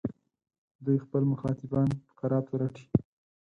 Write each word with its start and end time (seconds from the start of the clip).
دوی 0.85 0.97
خپل 1.05 1.21
مخاطبان 1.31 1.87
په 2.05 2.11
کراتو 2.19 2.53
رټي. 2.61 2.85